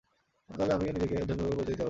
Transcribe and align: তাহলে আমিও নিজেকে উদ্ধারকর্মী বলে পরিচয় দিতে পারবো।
তাহলে 0.55 0.71
আমিও 0.77 0.91
নিজেকে 0.95 1.13
উদ্ধারকর্মী 1.23 1.45
বলে 1.49 1.55
পরিচয় 1.57 1.67
দিতে 1.69 1.71
পারবো। 1.75 1.79